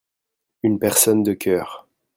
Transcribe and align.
Une 0.63 0.79
personne 0.79 1.21
de 1.21 1.33
cœur. 1.35 1.85